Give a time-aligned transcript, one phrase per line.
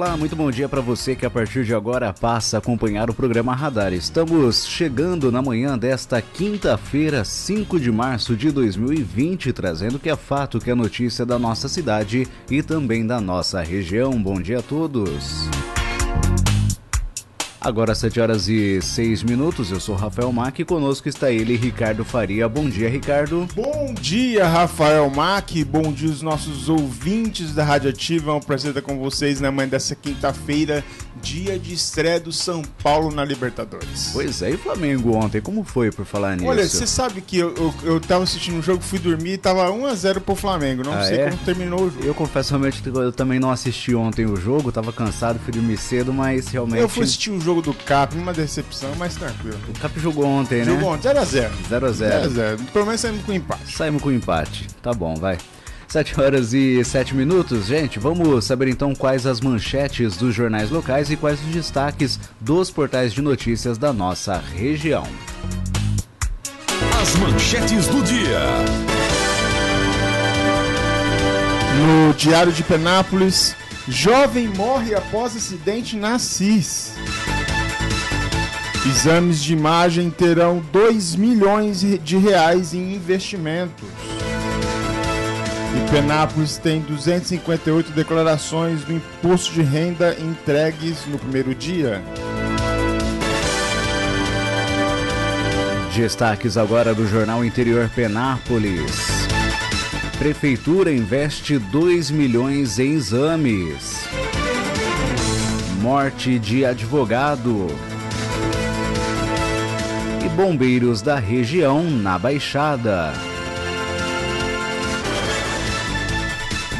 [0.00, 3.14] Olá, muito bom dia para você que a partir de agora passa a acompanhar o
[3.14, 3.92] programa Radar.
[3.92, 10.58] Estamos chegando na manhã desta quinta-feira, 5 de março de 2020, trazendo que é fato
[10.58, 14.12] que é notícia da nossa cidade e também da nossa região.
[14.12, 15.50] Bom dia a todos.
[17.60, 22.06] Agora 7 horas e 6 minutos, eu sou Rafael Mac e conosco está ele, Ricardo
[22.06, 22.48] Faria.
[22.48, 23.46] Bom dia, Ricardo.
[23.54, 25.50] Bom dia, Rafael Mac.
[25.66, 28.30] Bom dia os nossos ouvintes da Rádio Ativa.
[28.30, 30.82] É um prazer estar com vocês na manhã dessa quinta-feira,
[31.20, 34.08] dia de estreia do São Paulo na Libertadores.
[34.14, 36.48] Pois é, e Flamengo ontem, como foi por falar nisso?
[36.48, 39.38] Olha, você sabe que eu, eu, eu tava assistindo o um jogo, fui dormir e
[39.38, 40.82] tava 1x0 pro Flamengo.
[40.82, 41.24] Não ah, sei é?
[41.28, 42.06] como terminou o jogo.
[42.06, 45.76] Eu confesso realmente que eu também não assisti ontem o jogo, tava cansado, fui dormir
[45.76, 46.80] cedo, mas realmente.
[46.80, 49.58] Eu fui assistir o jogo do Cap, uma decepção, mas tranquilo.
[49.68, 50.64] O Cap jogou ontem, né?
[50.66, 51.50] Jogou ontem, 0x0.
[51.68, 52.28] 0x0.
[52.28, 52.70] 0x0.
[52.72, 53.76] Pelo menos saímos com empate.
[53.76, 54.68] Saímos com empate.
[54.80, 55.36] Tá bom, vai.
[55.90, 57.98] 7 horas e 7 minutos, gente.
[57.98, 63.12] Vamos saber então quais as manchetes dos jornais locais e quais os destaques dos portais
[63.12, 65.02] de notícias da nossa região.
[67.02, 68.40] As manchetes do dia.
[71.80, 73.56] No Diário de Penápolis,
[73.88, 76.92] jovem morre após acidente na CIS.
[78.86, 83.88] Exames de imagem terão 2 milhões de reais em investimentos.
[85.76, 92.02] E Penápolis tem 258 declarações do imposto de renda entregues no primeiro dia.
[95.94, 99.10] Destaques agora do jornal Interior Penápolis.
[100.18, 104.08] Prefeitura investe 2 milhões em exames.
[105.82, 107.89] Morte de advogado.
[110.42, 113.12] Bombeiros da região na Baixada.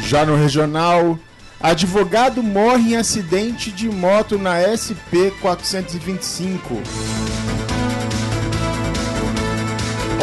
[0.01, 1.19] Já no regional,
[1.59, 6.81] advogado morre em acidente de moto na SP 425.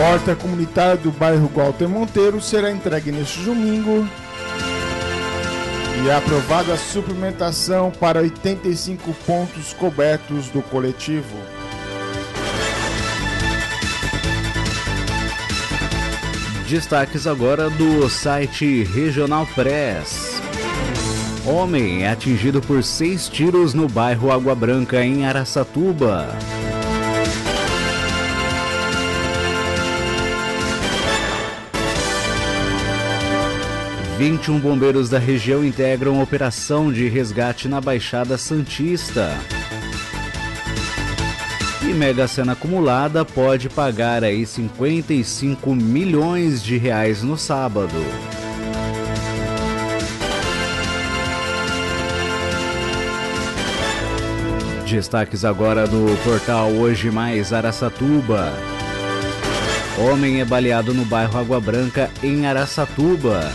[0.01, 4.05] Horta comunitária do bairro Walter Monteiro será entregue neste domingo.
[6.03, 11.58] E é aprovada a suplementação para 85 pontos cobertos do coletivo.
[16.69, 20.43] Destaques agora do site Regional Press.
[21.47, 26.29] Homem é atingido por seis tiros no bairro Água Branca, em Araçatuba.
[34.19, 39.39] Vinte bombeiros da região integram operação de resgate na Baixada Santista.
[41.89, 47.95] E Mega Sena acumulada pode pagar aí 55 milhões de reais no sábado.
[54.87, 58.53] Destaques agora do portal Hoje Mais Araçatuba.
[59.97, 63.51] Homem é baleado no bairro Água Branca, em Araçatuba.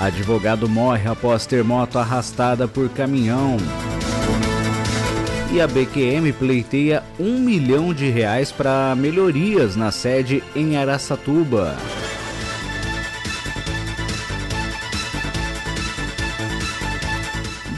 [0.00, 3.58] Advogado morre após ter moto arrastada por caminhão
[5.52, 11.76] e a BQM pleiteia um milhão de reais para melhorias na sede em Araçatuba.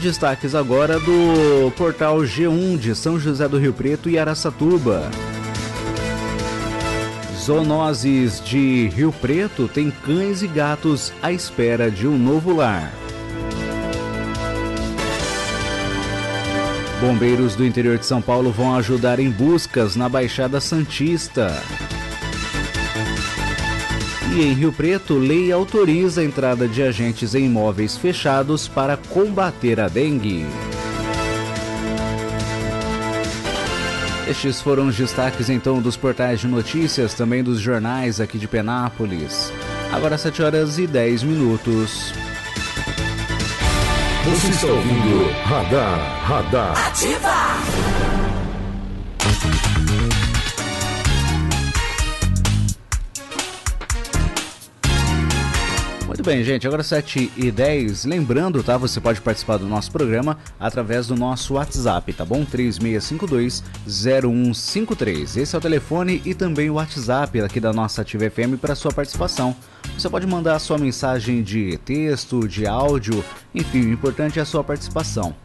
[0.01, 5.09] Destaques agora do portal G1 de São José do Rio Preto e Araçatuba.
[7.37, 12.98] Zoonoses de Rio Preto têm cães e gatos à espera de um novo lar.
[16.99, 21.63] Bombeiros do interior de São Paulo vão ajudar em buscas na Baixada Santista.
[24.35, 29.79] E em Rio Preto, lei autoriza a entrada de agentes em imóveis fechados para combater
[29.79, 30.45] a dengue.
[34.29, 39.51] Estes foram os destaques então dos portais de notícias, também dos jornais aqui de Penápolis.
[39.91, 42.13] Agora 7 horas e 10 minutos.
[44.29, 46.87] Você está ouvindo Radar, Radar.
[46.87, 47.48] Ativa!
[56.29, 58.77] Bem, gente, agora 7 e 10 Lembrando, tá?
[58.77, 62.45] Você pode participar do nosso programa através do nosso WhatsApp, tá bom?
[62.45, 65.37] 3652-0153.
[65.37, 68.91] Esse é o telefone e também o WhatsApp aqui da nossa Ativa FM para sua
[68.91, 69.55] participação.
[69.97, 74.45] Você pode mandar a sua mensagem de texto, de áudio, enfim, o importante é a
[74.45, 75.35] sua participação.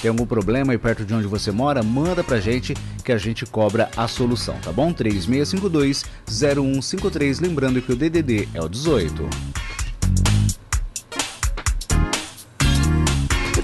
[0.00, 1.82] Tem algum problema aí perto de onde você mora?
[1.82, 2.72] Manda pra gente
[3.04, 4.94] que a gente cobra a solução, tá bom?
[4.94, 7.40] 3652-0153.
[7.40, 9.49] Lembrando que o DDD é o 18.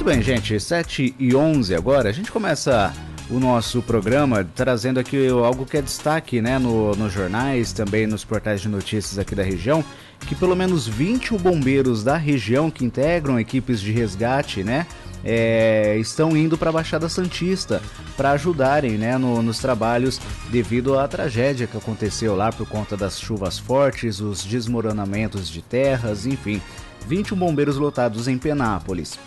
[0.07, 2.09] Bem, gente, 7 e 11 agora.
[2.09, 2.95] A gente começa
[3.29, 8.25] o nosso programa trazendo aqui algo que é destaque né, no, nos jornais, também nos
[8.25, 9.85] portais de notícias aqui da região,
[10.21, 14.87] que pelo menos 20 bombeiros da região que integram equipes de resgate, né?
[15.25, 17.83] é, estão indo para a Baixada Santista
[18.17, 20.21] para ajudarem né, no, nos trabalhos
[20.51, 26.27] devido à tragédia que aconteceu lá por conta das chuvas fortes, os desmoronamentos de terras,
[26.27, 26.63] enfim.
[27.09, 29.19] 21 bombeiros lotados em Penápolis,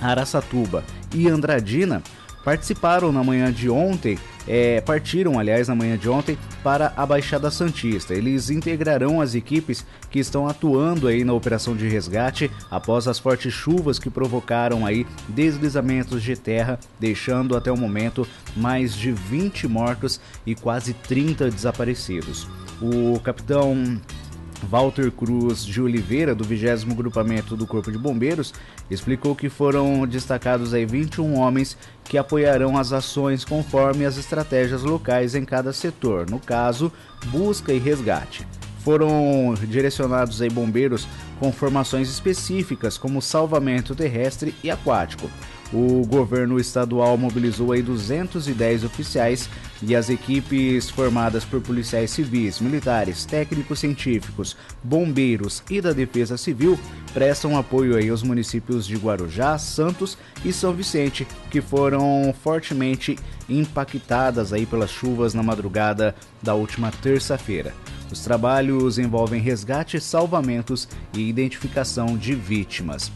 [0.00, 0.84] Araçatuba
[1.14, 2.02] e Andradina
[2.44, 7.50] participaram na manhã de ontem, é, partiram, aliás, na manhã de ontem, para a Baixada
[7.50, 8.14] Santista.
[8.14, 13.52] Eles integrarão as equipes que estão atuando aí na operação de resgate após as fortes
[13.52, 20.18] chuvas que provocaram aí deslizamentos de terra, deixando até o momento mais de 20 mortos
[20.46, 22.48] e quase 30 desaparecidos.
[22.80, 24.00] O capitão
[24.62, 28.52] Walter Cruz de Oliveira, do 20 Grupamento do Corpo de Bombeiros,
[28.90, 35.34] explicou que foram destacados aí 21 homens que apoiarão as ações conforme as estratégias locais
[35.34, 36.92] em cada setor, no caso,
[37.26, 38.46] busca e resgate.
[38.80, 41.06] Foram direcionados aí bombeiros
[41.38, 45.30] com formações específicas, como salvamento terrestre e aquático.
[45.72, 49.50] O governo estadual mobilizou aí 210 oficiais
[49.82, 56.78] e as equipes formadas por policiais civis, militares, técnicos científicos, bombeiros e da Defesa Civil
[57.12, 64.54] prestam apoio aí aos municípios de Guarujá, Santos e São Vicente, que foram fortemente impactadas
[64.54, 67.74] aí pelas chuvas na madrugada da última terça-feira.
[68.10, 73.12] Os trabalhos envolvem resgate, salvamentos e identificação de vítimas.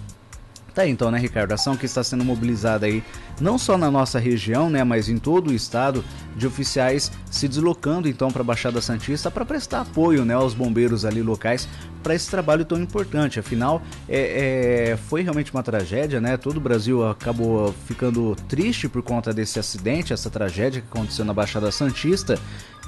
[0.75, 1.53] Tá aí, então, né, Ricardo?
[1.53, 3.03] Ação que está sendo mobilizada aí,
[3.41, 6.03] não só na nossa região, né, mas em todo o estado,
[6.35, 11.05] de oficiais se deslocando então para a Baixada Santista para prestar apoio, né, aos bombeiros
[11.05, 11.69] ali locais
[12.03, 13.39] para esse trabalho tão importante.
[13.39, 16.37] Afinal, é, é, foi realmente uma tragédia, né?
[16.37, 21.33] Todo o Brasil acabou ficando triste por conta desse acidente, essa tragédia que aconteceu na
[21.33, 22.39] Baixada Santista.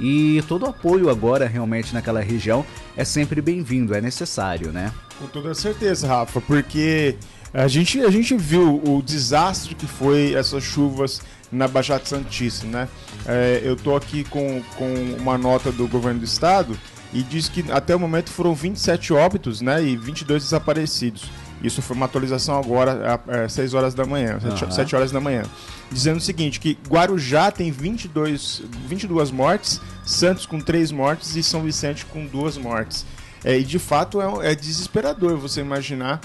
[0.00, 2.66] E todo o apoio agora realmente naquela região
[2.96, 4.92] é sempre bem-vindo, é necessário, né?
[5.18, 7.16] Com toda certeza, Rafa, porque
[7.54, 11.22] a gente, a gente viu o desastre que foi essas chuvas
[11.52, 12.88] na Baixada Santista, né?
[13.24, 16.76] É, eu tô aqui com, com uma nota do governo do estado
[17.12, 19.82] e diz que até o momento foram 27 óbitos, né?
[19.82, 21.30] E 22 desaparecidos.
[21.62, 24.70] Isso foi uma atualização agora, às 6 horas da manhã, uhum.
[24.70, 25.44] 7 horas da manhã.
[25.90, 31.62] Dizendo o seguinte, que Guarujá tem 22, 22 mortes, Santos com 3 mortes e São
[31.62, 33.06] Vicente com 2 mortes.
[33.44, 36.20] É, e de fato é, é desesperador você imaginar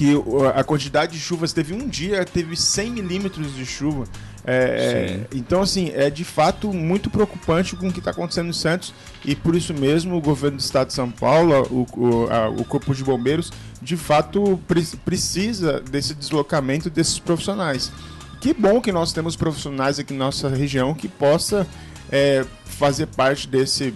[0.00, 0.14] que
[0.54, 4.04] a quantidade de chuvas teve um dia, teve 100 milímetros de chuva.
[4.46, 8.94] É, então, assim, é de fato muito preocupante com o que está acontecendo em Santos
[9.26, 12.64] e por isso mesmo o governo do estado de São Paulo, o, o, a, o
[12.64, 13.52] Corpo de Bombeiros,
[13.82, 17.92] de fato pre precisa desse deslocamento desses profissionais.
[18.40, 21.66] Que bom que nós temos profissionais aqui na nossa região que possa
[22.10, 23.92] é, fazer parte desse,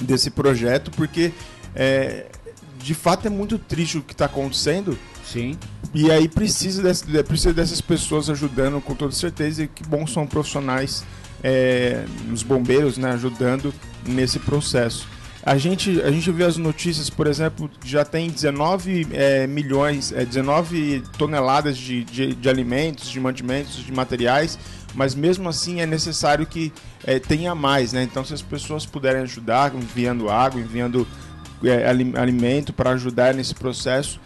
[0.00, 1.32] desse projeto, porque
[1.76, 2.26] é,
[2.80, 4.98] de fato é muito triste o que está acontecendo
[5.32, 5.56] Sim.
[5.94, 9.64] E aí precisa, desse, precisa dessas pessoas ajudando com toda certeza.
[9.64, 11.04] E que bom são profissionais,
[11.42, 13.72] é, os bombeiros, né, ajudando
[14.06, 15.08] nesse processo.
[15.44, 20.24] A gente, a gente vê as notícias, por exemplo, já tem 19 é, milhões, é,
[20.24, 24.56] 19 toneladas de, de, de, alimentos, de mantimentos, de materiais,
[24.94, 26.72] mas mesmo assim é necessário que
[27.04, 28.04] é, tenha mais, né?
[28.04, 31.08] Então, se as pessoas puderem ajudar, enviando água, enviando
[31.64, 34.20] é, alimento para ajudar nesse processo,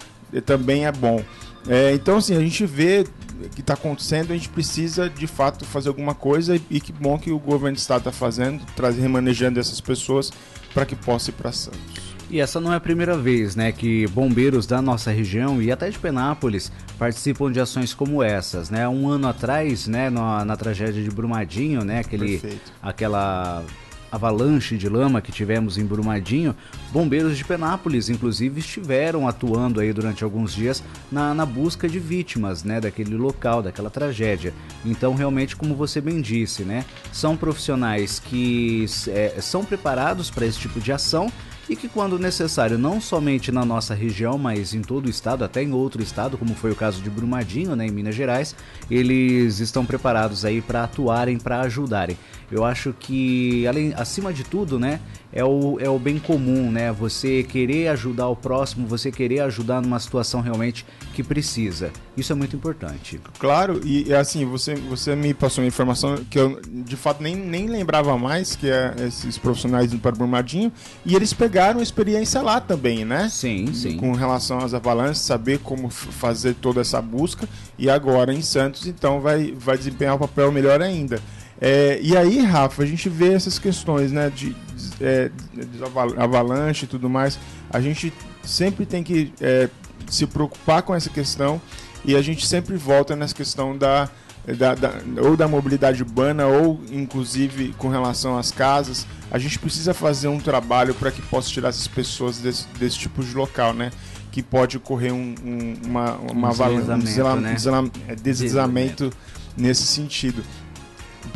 [0.45, 1.23] também é bom.
[1.69, 3.05] É, então, assim, a gente vê
[3.45, 7.19] o que está acontecendo, a gente precisa de fato fazer alguma coisa e que bom
[7.19, 10.33] que o governo do estado está fazendo, trazendo, remanejando essas pessoas
[10.73, 12.17] para que possa ir para Santos.
[12.29, 15.89] E essa não é a primeira vez, né, que bombeiros da nossa região e até
[15.89, 18.89] de Penápolis participam de ações como essas, né?
[18.89, 22.73] Um ano atrás, né, na, na tragédia de Brumadinho, né, aquele, Perfeito.
[22.83, 23.63] aquela
[24.11, 26.55] avalanche de lama que tivemos em Brumadinho,
[26.93, 32.65] bombeiros de Penápolis, inclusive, estiveram atuando aí durante alguns dias na, na busca de vítimas,
[32.65, 34.53] né, daquele local, daquela tragédia.
[34.85, 40.59] Então, realmente, como você bem disse, né, são profissionais que é, são preparados para esse
[40.59, 41.31] tipo de ação
[41.69, 45.63] e que quando necessário, não somente na nossa região, mas em todo o estado, até
[45.63, 48.55] em outro estado, como foi o caso de Brumadinho, né, em Minas Gerais,
[48.91, 52.17] eles estão preparados aí para atuarem, para ajudarem.
[52.51, 55.01] Eu acho que, além, acima de tudo, né,
[55.33, 56.93] é o, é o bem comum, né?
[56.93, 61.91] Você querer ajudar o próximo, você querer ajudar numa situação realmente que precisa.
[62.17, 63.21] Isso é muito importante.
[63.39, 67.67] Claro, e assim, você, você me passou uma informação que eu de fato nem, nem
[67.67, 70.73] lembrava mais, que é esses profissionais indo para Brumadinho,
[71.05, 73.29] e eles pegaram experiência lá também, né?
[73.29, 73.97] Sim, sim.
[73.97, 77.49] Com relação às avalanches, saber como fazer toda essa busca,
[77.79, 81.21] e agora em Santos, então vai, vai desempenhar um papel melhor ainda.
[81.61, 84.57] É, e aí, Rafa, a gente vê essas questões, né, de, de,
[85.01, 85.83] é, de
[86.17, 87.39] avalanche e tudo mais.
[87.71, 89.69] A gente sempre tem que é,
[90.09, 91.61] se preocupar com essa questão
[92.05, 94.09] e a gente sempre volta nessa questão da,
[94.47, 99.07] da, da, ou da mobilidade urbana ou inclusive com relação às casas.
[99.31, 103.25] A gente precisa fazer um trabalho para que possa tirar essas pessoas desse, desse tipo
[103.25, 103.91] de local, né?
[104.31, 108.15] Que pode ocorrer um, um, uma, uma um deslizamento, né?
[108.15, 109.13] deslizamento
[109.57, 110.45] nesse sentido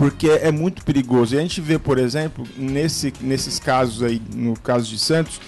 [0.00, 1.34] porque é muito perigoso.
[1.34, 5.38] E a gente vê, por exemplo, nesse, nesses casos aí, no caso de Santos,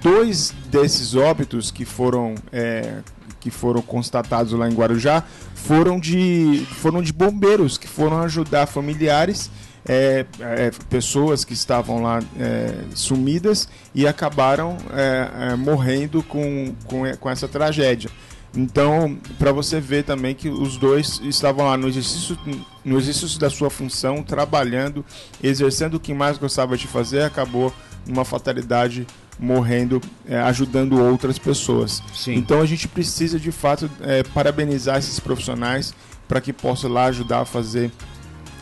[0.00, 2.98] dois desses óbitos que foram é,
[3.40, 5.24] que foram constatados lá em Guarujá
[5.56, 9.50] foram de foram de bombeiros que foram ajudar familiares
[9.84, 17.02] é, é, pessoas que estavam lá é, sumidas e acabaram é, é, morrendo com, com,
[17.18, 18.10] com essa tragédia.
[18.56, 22.38] Então, para você ver também que os dois estavam lá no exercício,
[22.84, 25.04] no exercício da sua função, trabalhando,
[25.42, 27.72] exercendo o que mais gostava de fazer, acabou
[28.06, 29.06] numa fatalidade
[29.38, 32.02] morrendo, é, ajudando outras pessoas.
[32.14, 32.34] Sim.
[32.34, 35.94] Então a gente precisa de fato é, parabenizar esses profissionais
[36.26, 37.90] para que possam lá ajudar a fazer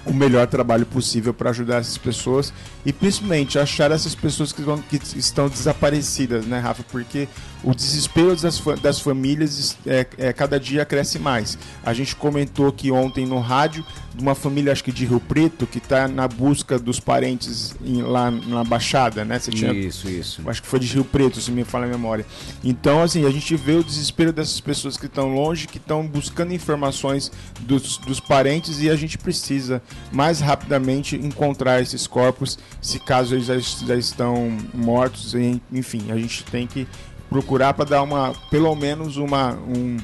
[0.07, 2.53] o melhor trabalho possível para ajudar essas pessoas
[2.85, 6.85] e principalmente achar essas pessoas que, vão, que estão desaparecidas, né, Rafa?
[6.91, 7.29] Porque
[7.63, 11.59] o desespero das, das famílias é, é, cada dia cresce mais.
[11.83, 13.85] A gente comentou aqui ontem no rádio
[14.15, 18.01] de uma família, acho que de Rio Preto, que está na busca dos parentes em,
[18.03, 19.39] lá na Baixada, né?
[19.39, 20.43] Você tinha, isso, isso.
[20.47, 22.25] Acho que foi de Rio Preto, se me fala a memória.
[22.63, 26.53] Então, assim, a gente vê o desespero dessas pessoas que estão longe, que estão buscando
[26.55, 33.35] informações dos, dos parentes e a gente precisa mais rapidamente encontrar esses corpos, se caso
[33.35, 35.35] eles já, já estão mortos,
[35.73, 36.87] enfim, a gente tem que
[37.29, 39.97] procurar para dar uma, pelo menos uma, um,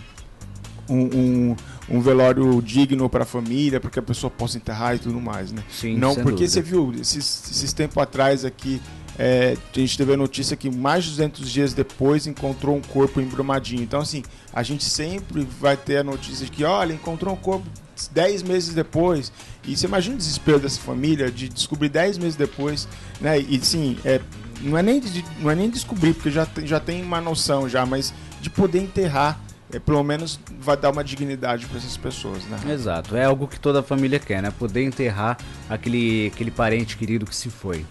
[0.89, 1.57] um, um,
[1.91, 5.51] um velório digno para a família, para que a pessoa possa enterrar e tudo mais,
[5.51, 5.63] né?
[5.71, 6.49] Sim, Não, porque dúvida.
[6.49, 8.81] você viu, esses, esses tempos atrás aqui,
[9.19, 13.21] é, a gente teve a notícia que mais de 200 dias depois encontrou um corpo
[13.21, 13.83] em Brumadinho.
[13.83, 17.67] Então, assim, a gente sempre vai ter a notícia de que, olha, encontrou um corpo
[18.13, 19.33] 10 meses depois.
[19.67, 22.89] E você imagina o desespero dessa família de descobrir 10 meses depois,
[23.21, 23.39] né?
[23.39, 24.21] E sim, é,
[24.63, 27.85] não é nem, de, não é nem descobrir, porque já, já tem uma noção já,
[27.85, 29.39] mas de poder enterrar
[29.73, 32.59] é, pelo menos vai dar uma dignidade para essas pessoas, né?
[32.73, 34.53] Exato, é algo que toda família quer, né?
[34.59, 37.85] Poder enterrar aquele, aquele parente querido que se foi.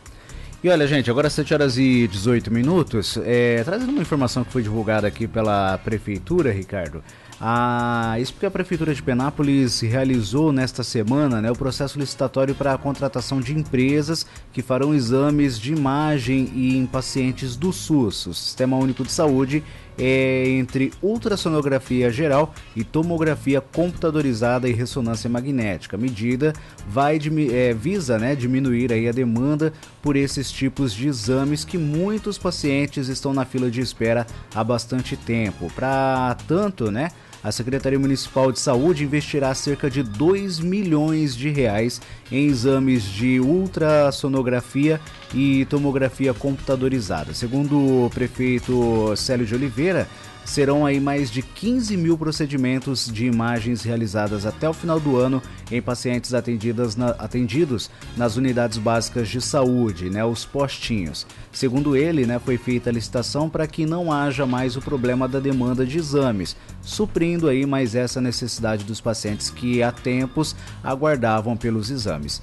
[0.61, 4.61] E olha, gente, agora 7 horas e 18 minutos, é, trazendo uma informação que foi
[4.61, 7.01] divulgada aqui pela Prefeitura, Ricardo.
[7.41, 12.73] Ah, isso porque a Prefeitura de Penápolis realizou nesta semana né, o processo licitatório para
[12.73, 18.75] a contratação de empresas que farão exames de imagem em pacientes do SUS, o Sistema
[18.75, 19.63] Único de Saúde,
[19.99, 25.97] é entre ultrassonografia geral e tomografia computadorizada e ressonância magnética.
[25.97, 26.53] A medida
[26.87, 27.19] vai
[27.51, 33.09] é, visa né, diminuir aí a demanda por esses tipos de exames que muitos pacientes
[33.09, 34.25] estão na fila de espera
[34.55, 35.69] há bastante tempo.
[35.75, 37.11] Para tanto, né?
[37.43, 43.39] A Secretaria Municipal de Saúde investirá cerca de 2 milhões de reais em exames de
[43.39, 44.99] ultrassonografia
[45.33, 47.33] e tomografia computadorizada.
[47.33, 50.07] Segundo o prefeito Célio de Oliveira,
[50.49, 55.43] serão aí mais de 15 mil procedimentos de imagens realizadas até o final do ano
[55.71, 61.27] em pacientes atendidas na, atendidos nas unidades básicas de saúde, né, os postinhos.
[61.51, 65.39] Segundo ele, né, foi feita a licitação para que não haja mais o problema da
[65.39, 71.91] demanda de exames, suprindo aí mais essa necessidade dos pacientes que há tempos aguardavam pelos
[71.91, 72.41] exames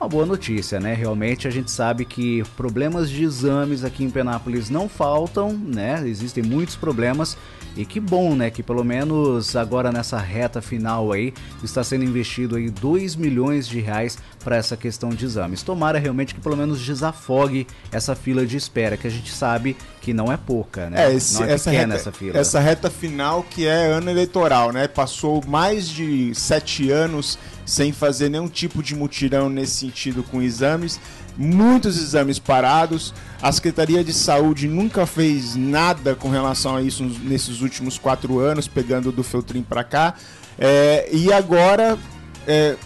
[0.00, 0.94] uma boa notícia, né?
[0.94, 6.02] Realmente a gente sabe que problemas de exames aqui em Penápolis não faltam, né?
[6.06, 7.36] Existem muitos problemas
[7.76, 8.48] e que bom, né?
[8.48, 13.80] Que pelo menos agora nessa reta final aí está sendo investido aí 2 milhões de
[13.80, 15.62] reais para essa questão de exames.
[15.62, 20.14] Tomara realmente que pelo menos desafogue essa fila de espera, que a gente sabe que
[20.14, 21.04] não é pouca, né?
[21.04, 22.38] É, esse, não é essa, reta, essa fila.
[22.38, 24.88] essa reta final que é ano eleitoral, né?
[24.88, 30.98] Passou mais de sete anos sem fazer nenhum tipo de mutirão nesse sentido com exames,
[31.36, 33.12] muitos exames parados.
[33.42, 38.66] A Secretaria de Saúde nunca fez nada com relação a isso nesses últimos quatro anos,
[38.66, 40.14] pegando do Feltrin para cá.
[40.58, 41.98] É, e agora,
[42.46, 42.76] é,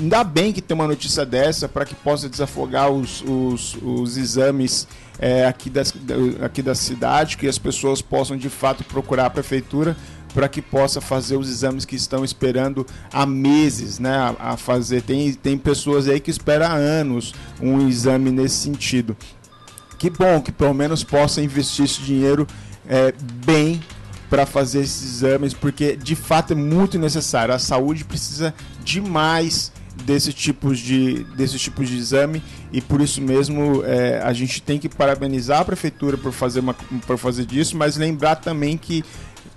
[0.00, 4.86] ainda bem que tem uma notícia dessa para que possa desafogar os, os, os exames
[5.18, 5.92] é, aqui, das,
[6.40, 9.96] aqui da cidade, que as pessoas possam de fato procurar a prefeitura
[10.32, 15.02] para que possa fazer os exames que estão esperando há meses, né, a, a, fazer.
[15.02, 19.16] Tem, tem pessoas aí que esperam há anos um exame nesse sentido.
[19.98, 22.46] Que bom que pelo menos possa investir esse dinheiro
[22.88, 23.12] é,
[23.44, 23.82] bem
[24.30, 27.52] para fazer esses exames, porque de fato é muito necessário.
[27.52, 29.72] A saúde precisa demais
[30.08, 34.78] desses tipos de, desses tipos de exame e por isso mesmo é, a gente tem
[34.78, 36.72] que parabenizar a prefeitura por fazer, uma,
[37.06, 39.04] por fazer disso, mas lembrar também que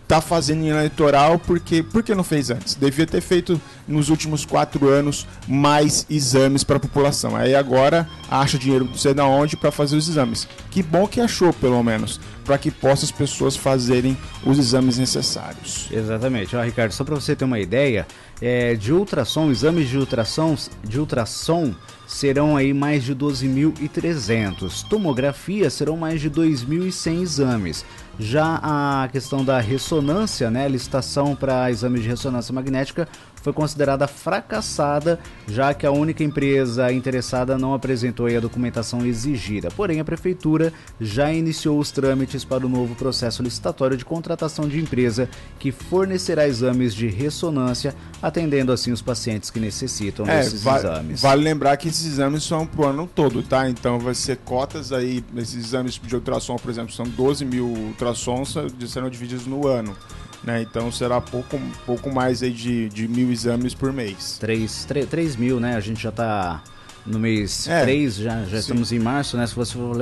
[0.04, 2.76] está fazendo em eleitoral porque porque não fez antes?
[2.76, 7.34] Devia ter feito nos últimos quatro anos mais exames para a população.
[7.34, 10.50] Aí agora acha dinheiro não sei de onde para fazer os exames.
[10.70, 15.88] Que bom que achou pelo menos para que possa as pessoas fazerem os exames necessários.
[15.90, 16.58] Exatamente.
[16.58, 18.06] Ó, Ricardo só para você ter uma ideia
[18.42, 21.74] é, de ultrassom exames de ultrassom de ultrassom
[22.08, 24.86] serão aí mais de 12.300.
[24.90, 27.86] Tomografia serão mais de 2.100 exames.
[28.20, 33.08] Já a questão da ressonância, né, licitação para exames de ressonância magnética
[33.42, 39.70] foi considerada fracassada, já que a única empresa interessada não apresentou a documentação exigida.
[39.72, 44.80] Porém, a prefeitura já iniciou os trâmites para o novo processo licitatório de contratação de
[44.80, 45.30] empresa
[45.60, 51.22] que fornecerá exames de ressonância, atendendo assim os pacientes que necessitam é, desses va exames.
[51.22, 53.70] Vale lembrar que esses exames são para o ano todo, tá?
[53.70, 58.56] Então vai ser cotas aí, esses exames de ultrassom, por exemplo, são 12 mil ultrassons,
[58.88, 59.96] serão divididos no ano.
[60.44, 60.62] Né?
[60.62, 64.38] Então será pouco, pouco mais aí de, de mil exames por mês.
[64.40, 65.76] 3, 3, 3 mil, né?
[65.76, 66.64] A gente já está
[67.06, 69.46] no mês é, 3, já, já estamos em março, né?
[69.46, 69.96] Se você for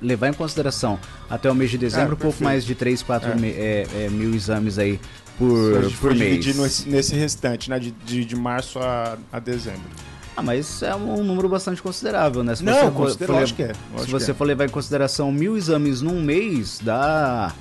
[0.00, 0.98] levar em consideração
[1.30, 3.46] até o mês de dezembro, é, pouco mais de 3, 4 é.
[3.46, 3.86] é.
[3.94, 5.00] é, mil exames aí
[5.38, 6.44] por, por mês.
[6.44, 7.78] dividir nesse, nesse restante, né?
[7.78, 9.90] De, de, de março a, a dezembro.
[10.36, 12.54] Ah, mas é um número bastante considerável, né?
[12.54, 13.72] Se Não, você for, que é.
[13.98, 14.34] Se você é.
[14.34, 17.54] for levar em consideração mil exames num mês, dá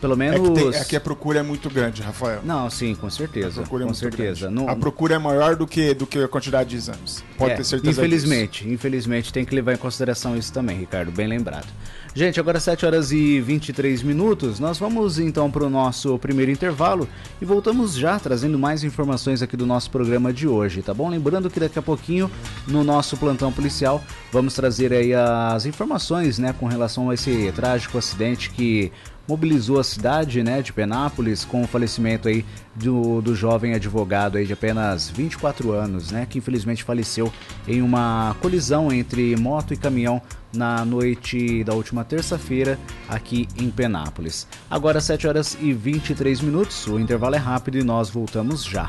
[0.00, 0.36] pelo menos.
[0.36, 2.40] É que, tem, é que, a procura é muito grande, Rafael.
[2.42, 3.60] Não, sim, com certeza.
[3.60, 4.50] A procura é com certeza.
[4.66, 7.22] A procura é maior do que, do que a quantidade de exames.
[7.36, 8.74] Pode é, ter certeza Infelizmente, disso.
[8.74, 11.66] infelizmente tem que levar em consideração isso também, Ricardo, bem lembrado.
[12.12, 14.58] Gente, agora 7 horas e 23 minutos.
[14.58, 17.08] Nós vamos então para o nosso primeiro intervalo
[17.40, 21.08] e voltamos já trazendo mais informações aqui do nosso programa de hoje, tá bom?
[21.08, 22.28] Lembrando que daqui a pouquinho
[22.66, 27.96] no nosso plantão policial vamos trazer aí as informações, né, com relação a esse trágico
[27.96, 28.90] acidente que
[29.30, 34.44] mobilizou a cidade né, de Penápolis com o falecimento aí do, do jovem advogado aí
[34.44, 37.32] de apenas 24 anos, né, que infelizmente faleceu
[37.68, 40.20] em uma colisão entre moto e caminhão
[40.52, 42.76] na noite da última terça-feira
[43.08, 44.48] aqui em Penápolis.
[44.68, 48.88] Agora 7 horas e 23 minutos, o intervalo é rápido e nós voltamos já.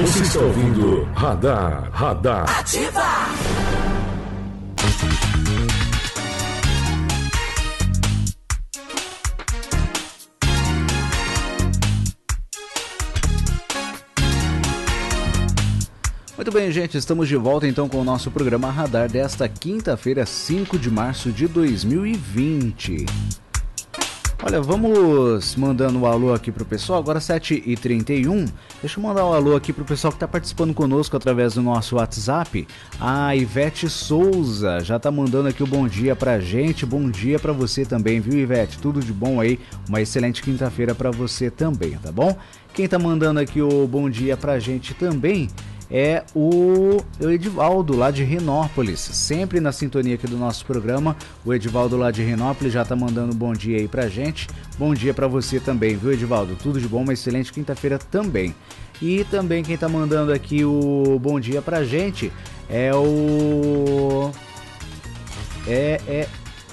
[0.00, 2.58] Você está ouvindo Radar, Radar.
[2.58, 3.02] Ativa!
[16.42, 20.76] Muito bem, gente, estamos de volta então com o nosso programa Radar desta quinta-feira, 5
[20.76, 23.06] de março de 2020.
[24.42, 28.50] Olha, vamos mandando um alô aqui pro pessoal, agora 7h31.
[28.80, 31.94] Deixa eu mandar um alô aqui pro pessoal que tá participando conosco através do nosso
[31.94, 32.66] WhatsApp.
[33.00, 36.84] A Ivete Souza já tá mandando aqui o bom dia pra gente.
[36.84, 38.80] Bom dia para você também, viu, Ivete?
[38.80, 39.60] Tudo de bom aí.
[39.88, 42.36] Uma excelente quinta-feira para você também, tá bom?
[42.74, 45.48] Quem tá mandando aqui o bom dia pra gente também
[45.92, 51.14] é o Edivaldo lá de Renópolis, sempre na sintonia aqui do nosso programa.
[51.44, 54.48] O Edivaldo lá de Renópolis já tá mandando um bom dia aí pra gente.
[54.78, 56.56] Bom dia para você também, viu, Edivaldo?
[56.56, 58.54] Tudo de bom, uma excelente quinta-feira também.
[59.02, 62.32] E também quem tá mandando aqui o bom dia pra gente
[62.70, 64.30] é o
[65.66, 66.28] é é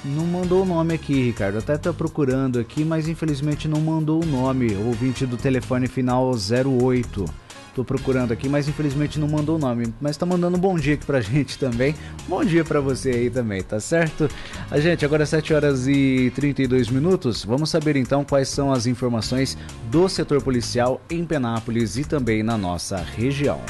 [0.05, 1.58] não mandou o nome aqui, Ricardo.
[1.58, 4.73] Até tá procurando aqui, mas infelizmente não mandou o nome.
[4.77, 7.48] Ouvinte do telefone final 08.
[7.79, 9.93] Tô procurando aqui, mas infelizmente não mandou o nome.
[10.01, 11.95] Mas tá mandando um bom dia aqui pra gente também.
[12.27, 14.29] Bom dia pra você aí também, tá certo?
[14.69, 17.45] A gente, agora 7 horas e 32 minutos.
[17.45, 19.57] Vamos saber então quais são as informações
[19.89, 23.61] do setor policial em Penápolis e também na nossa região.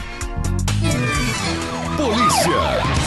[1.95, 2.98] Polícia.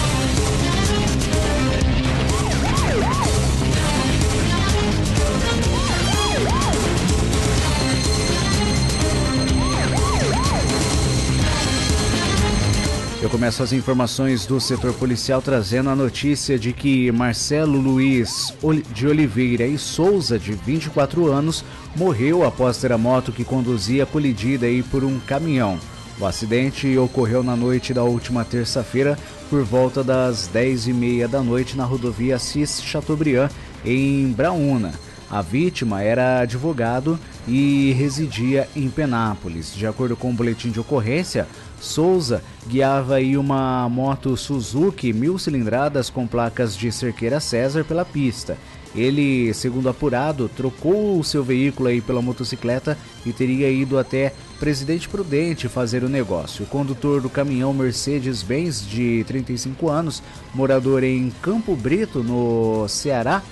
[13.22, 18.52] Eu começo as informações do setor policial trazendo a notícia de que Marcelo Luiz
[18.92, 24.66] de Oliveira e Souza, de 24 anos, morreu após ter a moto que conduzia colidida
[24.66, 25.78] aí por um caminhão.
[26.18, 29.16] O acidente ocorreu na noite da última terça-feira,
[29.48, 33.50] por volta das 10h30 da noite, na rodovia Assis Chateaubriand,
[33.84, 34.92] em Braúna.
[35.30, 39.74] A vítima era advogado e residia em Penápolis.
[39.74, 41.48] De acordo com o boletim de ocorrência,
[41.82, 48.56] Souza guiava aí uma moto Suzuki mil cilindradas com placas de Cerqueira César pela pista.
[48.94, 55.08] Ele, segundo apurado, trocou o seu veículo aí pela motocicleta e teria ido até Presidente
[55.08, 56.64] Prudente fazer o negócio.
[56.64, 60.22] O condutor do caminhão Mercedes-Benz, de 35 anos,
[60.54, 63.42] morador em Campo Brito, no Ceará,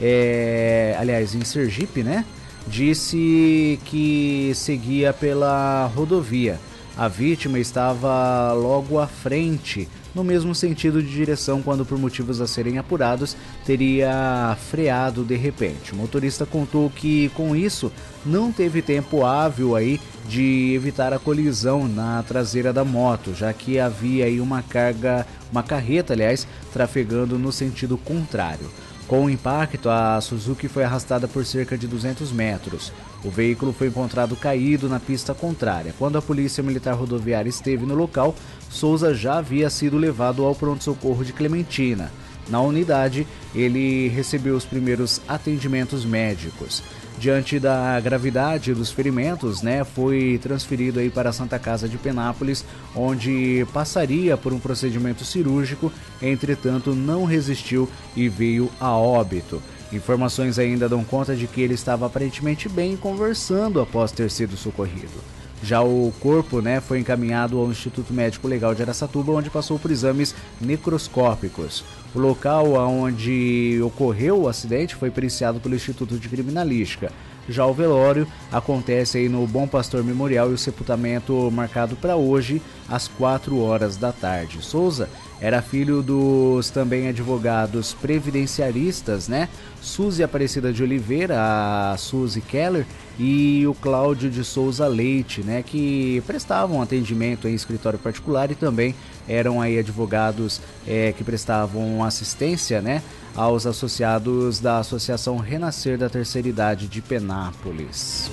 [0.00, 2.24] é, aliás, em Sergipe, né?
[2.66, 6.58] Disse que seguia pela rodovia.
[6.96, 12.46] A vítima estava logo à frente, no mesmo sentido de direção, quando, por motivos a
[12.46, 15.92] serem apurados, teria freado de repente.
[15.92, 17.90] O motorista contou que, com isso,
[18.24, 23.80] não teve tempo hábil aí de evitar a colisão na traseira da moto, já que
[23.80, 28.70] havia aí uma carga, uma carreta, aliás, trafegando no sentido contrário.
[29.06, 32.90] Com o impacto, a Suzuki foi arrastada por cerca de 200 metros.
[33.22, 35.94] O veículo foi encontrado caído na pista contrária.
[35.98, 38.34] Quando a Polícia Militar Rodoviária esteve no local,
[38.70, 42.10] Souza já havia sido levado ao pronto-socorro de Clementina.
[42.48, 46.82] Na unidade, ele recebeu os primeiros atendimentos médicos.
[47.18, 52.64] Diante da gravidade dos ferimentos, né, foi transferido aí para a Santa Casa de Penápolis,
[52.94, 59.62] onde passaria por um procedimento cirúrgico, entretanto não resistiu e veio a óbito.
[59.92, 65.33] Informações ainda dão conta de que ele estava aparentemente bem conversando após ter sido socorrido.
[65.64, 69.90] Já o corpo né, foi encaminhado ao Instituto Médico Legal de Aracatuba, onde passou por
[69.90, 71.82] exames necroscópicos.
[72.14, 77.10] O local onde ocorreu o acidente foi periciado pelo Instituto de Criminalística.
[77.48, 82.60] Já o velório acontece aí no Bom Pastor Memorial e o sepultamento marcado para hoje
[82.86, 84.62] às 4 horas da tarde.
[84.62, 85.08] Souza
[85.40, 89.48] era filho dos também advogados previdenciaristas, né?
[89.80, 92.86] Suzy Aparecida de Oliveira, a Suzy Keller
[93.18, 95.62] e o Cláudio de Souza Leite, né?
[95.62, 98.94] Que prestavam atendimento em escritório particular e também
[99.28, 103.02] eram aí advogados é, que prestavam assistência, né?
[103.36, 108.30] Aos associados da Associação Renascer da Terceira Idade de Penápolis.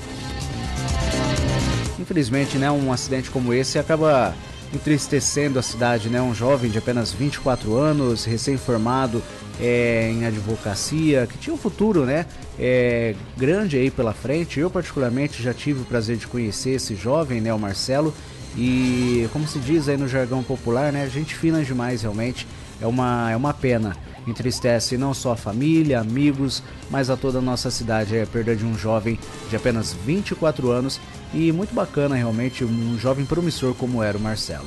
[1.99, 2.71] Infelizmente, né?
[2.71, 4.33] Um acidente como esse acaba
[4.73, 6.21] entristecendo a cidade, né?
[6.21, 9.21] Um jovem de apenas 24 anos, recém-formado
[9.61, 12.25] é, em advocacia, que tinha um futuro, né?
[12.59, 14.59] É, grande aí pela frente.
[14.59, 17.53] Eu particularmente já tive o prazer de conhecer esse jovem, né?
[17.53, 18.13] O Marcelo.
[18.57, 21.07] E como se diz aí no jargão popular, né?
[21.07, 22.47] Gente fina demais, realmente.
[22.81, 23.95] É uma, é uma pena.
[24.27, 28.17] Entristece não só a família, amigos, mas a toda a nossa cidade.
[28.17, 29.19] É a perda de um jovem
[29.49, 30.99] de apenas 24 anos
[31.33, 34.65] e muito bacana realmente, um jovem promissor como era o Marcelo.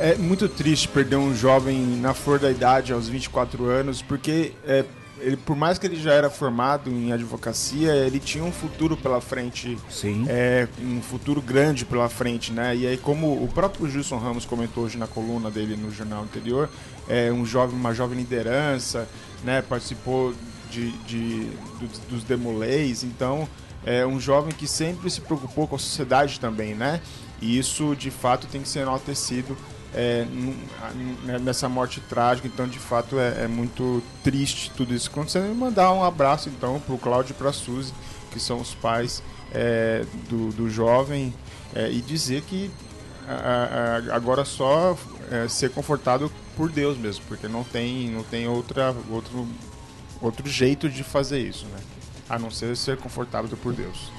[0.00, 4.86] É muito triste perder um jovem na flor da idade aos 24 anos, porque é,
[5.18, 9.20] ele, por mais que ele já era formado em advocacia, ele tinha um futuro pela
[9.20, 9.76] frente.
[9.90, 10.24] Sim.
[10.26, 12.74] É, um futuro grande pela frente, né?
[12.74, 16.70] E aí, como o próprio Gilson Ramos comentou hoje na coluna dele no jornal anterior,
[17.06, 19.06] é um jovem, uma jovem liderança,
[19.44, 19.60] né?
[19.60, 20.32] Participou
[20.70, 23.46] de, de dos, dos Demolês, então
[23.84, 27.02] é um jovem que sempre se preocupou com a sociedade também, né?
[27.38, 29.54] E isso, de fato, tem que ser enaltecido
[29.94, 30.24] é,
[31.24, 32.46] né, nessa morte trágica.
[32.46, 35.50] Então, de fato, é, é, muito triste tudo isso acontecendo.
[35.50, 37.92] E mandar um abraço, então, para o Cláudio e para a Suzy,
[38.30, 39.22] que são os pais
[39.52, 41.34] é, do, do jovem,
[41.74, 42.70] é, e dizer que
[43.28, 44.96] a, a, agora só
[45.30, 49.46] é, ser confortado por Deus mesmo, porque não tem, não tem outra, outro,
[50.20, 51.78] outro jeito de fazer isso, né?
[52.28, 54.10] a não ser ser confortável por Deus.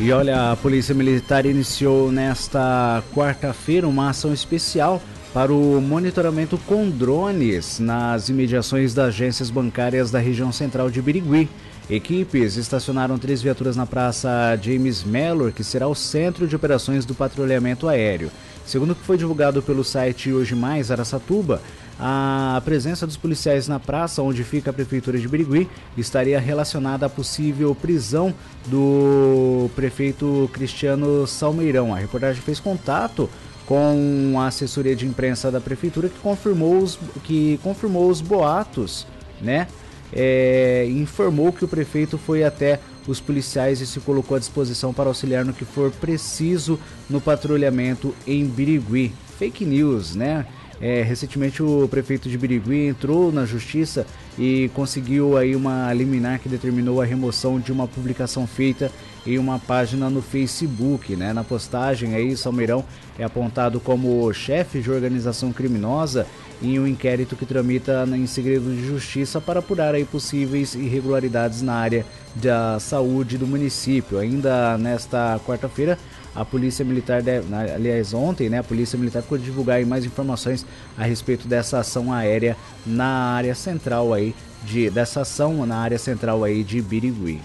[0.00, 5.02] E olha, a Polícia Militar iniciou nesta quarta-feira uma ação especial
[5.34, 11.48] para o monitoramento com drones nas imediações das agências bancárias da região central de Birigui.
[11.90, 17.12] Equipes estacionaram três viaturas na Praça James Mellor, que será o centro de operações do
[17.12, 18.30] patrulhamento aéreo.
[18.64, 21.60] Segundo o que foi divulgado pelo site Hoje Mais Aracatuba,
[22.00, 27.08] a presença dos policiais na praça onde fica a prefeitura de Birigui estaria relacionada à
[27.08, 28.32] possível prisão
[28.66, 31.92] do prefeito Cristiano Salmeirão.
[31.92, 33.28] A reportagem fez contato
[33.66, 39.06] com a assessoria de imprensa da prefeitura que confirmou os, que confirmou os boatos,
[39.42, 39.66] né?
[40.10, 45.08] É, informou que o prefeito foi até os policiais e se colocou à disposição para
[45.08, 46.78] auxiliar no que for preciso
[47.10, 49.12] no patrulhamento em Birigui.
[49.38, 50.46] Fake news, né?
[50.80, 54.06] É, recentemente o prefeito de Birigui entrou na justiça
[54.38, 58.90] e conseguiu aí uma liminar que determinou a remoção de uma publicação feita
[59.26, 61.32] em uma página no Facebook, né?
[61.32, 62.84] Na postagem aí, Salmeirão
[63.18, 66.26] é apontado como chefe de organização criminosa
[66.62, 71.74] em um inquérito que tramita em segredo de justiça para apurar aí possíveis irregularidades na
[71.74, 74.18] área da saúde do município.
[74.18, 75.98] Ainda nesta quarta-feira,
[76.38, 80.64] a Polícia Militar, deve, aliás, ontem, né, a Polícia Militar ficou divulgar mais informações
[80.96, 86.44] a respeito dessa ação aérea na área central aí de dessa ação na área central
[86.44, 87.40] aí de Birigui.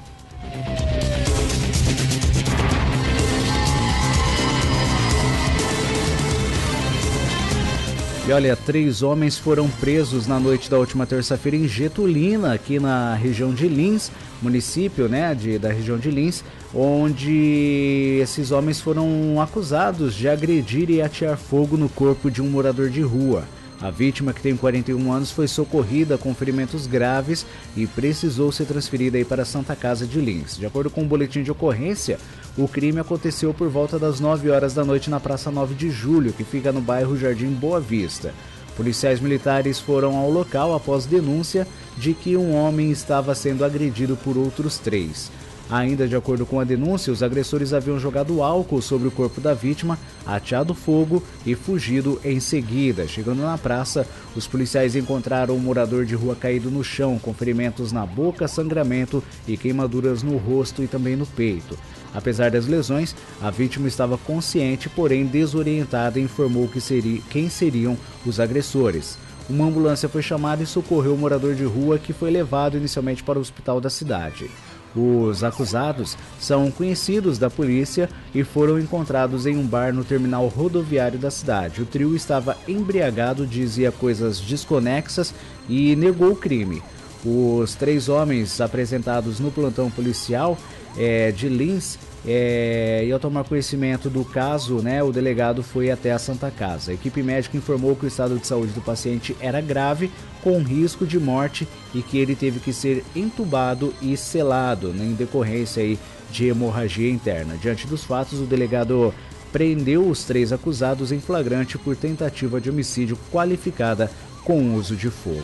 [8.25, 13.13] E olha, três homens foram presos na noite da última terça-feira em Getulina, aqui na
[13.15, 14.09] região de Lins,
[14.41, 16.41] município né, de, da região de Lins,
[16.73, 22.89] onde esses homens foram acusados de agredir e atear fogo no corpo de um morador
[22.89, 23.43] de rua.
[23.83, 29.23] A vítima, que tem 41 anos, foi socorrida com ferimentos graves e precisou ser transferida
[29.25, 30.55] para a Santa Casa de Lins.
[30.55, 32.17] De acordo com o um boletim de ocorrência,
[32.57, 36.31] o crime aconteceu por volta das 9 horas da noite na Praça 9 de Julho,
[36.31, 38.33] que fica no bairro Jardim Boa Vista.
[38.77, 41.67] Policiais militares foram ao local após denúncia
[41.97, 45.29] de que um homem estava sendo agredido por outros três.
[45.69, 49.54] Ainda de acordo com a denúncia, os agressores haviam jogado álcool sobre o corpo da
[49.54, 53.08] vítima, ateado fogo e fugido em seguida.
[53.08, 57.91] Chegando na praça, os policiais encontraram um morador de rua caído no chão, com ferimentos
[57.91, 61.78] na boca, sangramento e queimaduras no rosto e também no peito.
[62.13, 67.97] Apesar das lesões, a vítima estava consciente, porém desorientada e informou que seria, quem seriam
[68.26, 69.17] os agressores.
[69.49, 73.38] Uma ambulância foi chamada e socorreu o morador de rua que foi levado inicialmente para
[73.38, 74.49] o hospital da cidade.
[74.95, 81.17] Os acusados são conhecidos da polícia e foram encontrados em um bar no terminal rodoviário
[81.17, 81.82] da cidade.
[81.82, 85.34] O trio estava embriagado, dizia coisas desconexas
[85.67, 86.84] e negou o crime.
[87.25, 90.58] Os três homens apresentados no plantão policial
[90.97, 96.12] é, de Lins é, e ao tomar conhecimento do caso, né, o delegado foi até
[96.12, 96.91] a Santa Casa.
[96.91, 100.09] A equipe médica informou que o estado de saúde do paciente era grave,
[100.41, 105.13] com risco de morte e que ele teve que ser entubado e selado né, em
[105.13, 105.97] decorrência aí
[106.31, 107.55] de hemorragia interna.
[107.62, 109.13] Diante dos fatos, o delegado
[109.51, 114.09] prendeu os três acusados em flagrante por tentativa de homicídio qualificada
[114.43, 115.43] com uso de fogo.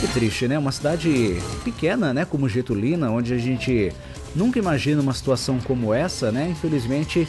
[0.00, 0.58] Que triste, né?
[0.58, 2.24] Uma cidade pequena, né?
[2.24, 3.92] Como Getulina, onde a gente
[4.36, 6.48] nunca imagina uma situação como essa, né?
[6.50, 7.26] Infelizmente,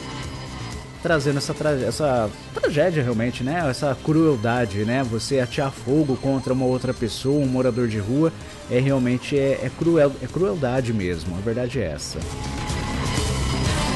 [1.02, 3.64] trazendo essa, tra essa tragédia realmente, né?
[3.68, 5.02] Essa crueldade, né?
[5.04, 8.32] Você atear fogo contra uma outra pessoa, um morador de rua,
[8.70, 11.36] é realmente é, é, cruel, é crueldade mesmo.
[11.36, 12.18] A verdade é essa.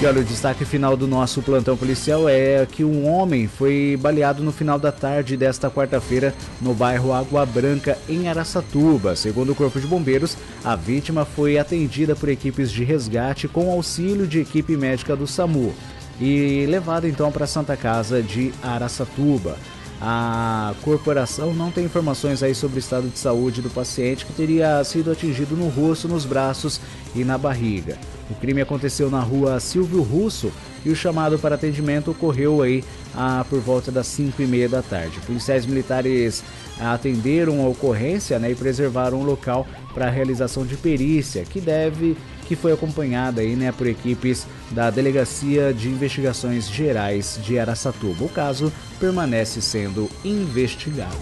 [0.03, 4.43] E olha, o destaque final do nosso plantão policial é que um homem foi baleado
[4.43, 9.15] no final da tarde desta quarta-feira no bairro Água Branca, em Araçatuba.
[9.15, 14.27] Segundo o Corpo de Bombeiros, a vítima foi atendida por equipes de resgate com auxílio
[14.27, 15.73] de equipe médica do SAMU
[16.21, 19.57] e levada então para a Santa Casa de Araçatuba.
[20.05, 24.83] A corporação não tem informações aí sobre o estado de saúde do paciente que teria
[24.83, 26.81] sido atingido no rosto, nos braços
[27.15, 27.97] e na barriga.
[28.29, 30.51] O crime aconteceu na rua Silvio Russo
[30.85, 32.83] e o chamado para atendimento ocorreu aí
[33.15, 35.21] ah, por volta das 5 e meia da tarde.
[35.21, 36.43] Policiais militares
[36.81, 42.17] atenderam a ocorrência né, e preservaram o local para a realização de perícia, que deve
[42.53, 48.25] que foi acompanhada aí, né, por equipes da Delegacia de Investigações Gerais de Araçatuba.
[48.25, 51.17] O caso permanece sendo investigado.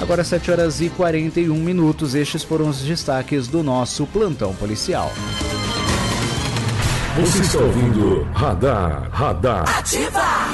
[0.00, 5.12] Agora 7 horas e 41 minutos, estes foram os destaques do nosso plantão policial.
[7.20, 9.78] Você está ouvindo Radar, Radar.
[9.78, 10.51] Ativa!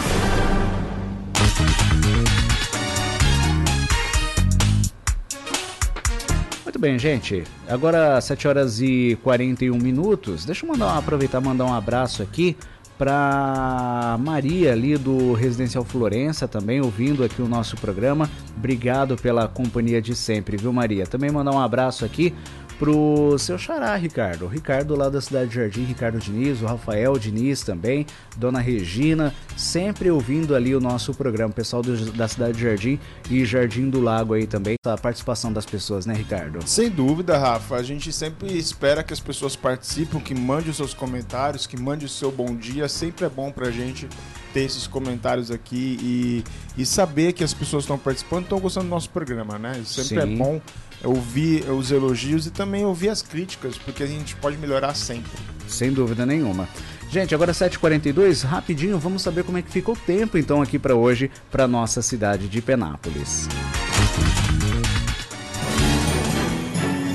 [6.79, 7.43] Muito bem, gente.
[7.67, 10.45] Agora 7 horas e 41 minutos.
[10.45, 12.57] Deixa eu mandar, aproveitar mandar um abraço aqui
[12.97, 18.31] para Maria ali do Residencial Florença também ouvindo aqui o nosso programa.
[18.57, 21.05] Obrigado pela companhia de sempre, viu Maria?
[21.05, 22.33] Também mandar um abraço aqui
[22.79, 24.45] pro seu xará, Ricardo.
[24.45, 29.35] O Ricardo lá da Cidade de Jardim, Ricardo Diniz, o Rafael Diniz também, Dona Regina,
[29.57, 34.01] sempre ouvindo ali o nosso programa, pessoal do, da Cidade de Jardim e Jardim do
[34.01, 36.67] Lago aí também, a participação das pessoas, né, Ricardo?
[36.67, 37.77] Sem dúvida, Rafa.
[37.77, 42.07] A gente sempre espera que as pessoas participem, que mandem os seus comentários, que mandem
[42.07, 42.89] o seu bom dia.
[42.89, 44.09] Sempre é bom pra gente
[44.53, 46.45] ter esses comentários aqui e,
[46.81, 49.83] e saber que as pessoas estão participando estão gostando do nosso programa, né?
[49.85, 50.35] Sempre é Sim.
[50.35, 50.61] é bom
[51.05, 55.31] ouvir os elogios e também ouvir as críticas, porque a gente pode melhorar sempre.
[55.67, 56.69] Sem dúvida nenhuma.
[57.11, 60.95] Gente, agora 7h42, rapidinho, vamos saber como é que ficou o tempo então aqui para
[60.95, 63.49] hoje, para nossa cidade de Penápolis.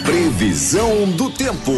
[0.03, 1.71] Previsão do tempo.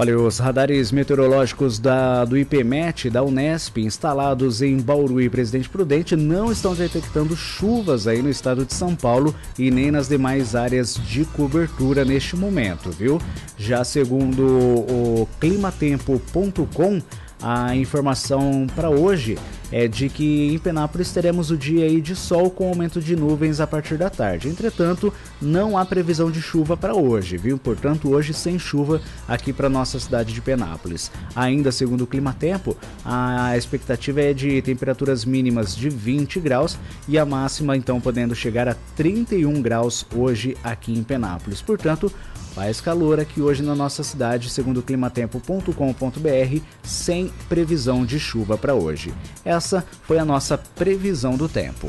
[0.00, 6.16] Olha, os radares meteorológicos da, do IPMET, da Unesp, instalados em Bauru e Presidente Prudente,
[6.16, 10.94] não estão detectando chuvas aí no estado de São Paulo e nem nas demais áreas
[10.94, 13.20] de cobertura neste momento, viu?
[13.58, 17.02] Já segundo o climatempo.com,
[17.42, 19.36] a informação para hoje
[19.72, 23.60] é de que em Penápolis teremos o dia aí de sol com aumento de nuvens
[23.60, 24.48] a partir da tarde.
[24.48, 27.58] Entretanto, não há previsão de chuva para hoje, viu?
[27.58, 31.10] Portanto, hoje sem chuva aqui para nossa cidade de Penápolis.
[31.34, 36.78] Ainda segundo o Clima Tempo, a expectativa é de temperaturas mínimas de 20 graus
[37.08, 41.62] e a máxima então podendo chegar a 31 graus hoje aqui em Penápolis.
[41.62, 42.12] Portanto,
[42.54, 48.74] Faz calor aqui hoje na nossa cidade, segundo o climatempo.com.br, sem previsão de chuva para
[48.74, 49.14] hoje.
[49.44, 51.86] Essa foi a nossa previsão do tempo.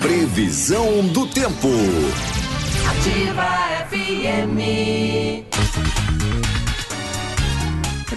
[0.00, 1.68] Previsão do tempo.
[2.88, 3.44] Ativa
[3.88, 5.50] FM.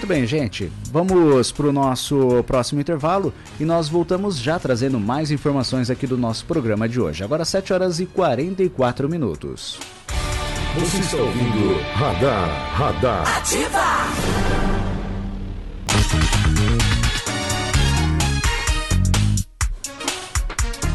[0.04, 0.70] Muito bem, gente.
[0.92, 6.18] Vamos para o nosso próximo intervalo e nós voltamos já trazendo mais informações aqui do
[6.18, 7.24] nosso programa de hoje.
[7.24, 9.78] Agora 7 horas e 44 minutos.
[10.76, 13.38] Você está ouvindo Radar, Radar.
[13.38, 13.84] Ativa!